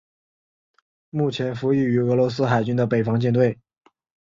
[1.11, 3.59] 目前服役于俄罗斯海军的北方舰队。